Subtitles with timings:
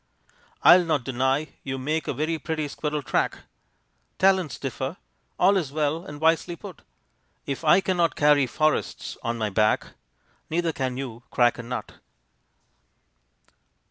[0.63, 3.37] I'll not deny you make A very pretty squirrel track;
[4.17, 4.97] Talents differ;
[5.37, 6.81] all is well and wisely put;
[7.45, 9.89] If I cannot carry forests on my back,
[10.49, 11.91] Neither can you crack a nut."